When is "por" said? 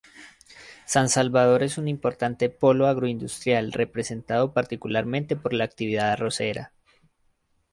5.35-5.53